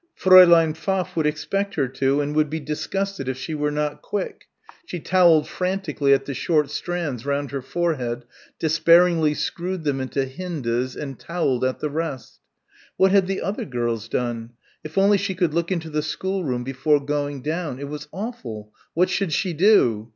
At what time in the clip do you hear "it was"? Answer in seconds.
17.77-18.07